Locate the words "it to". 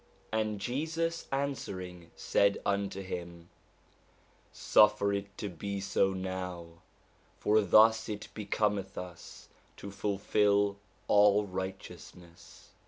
5.13-5.47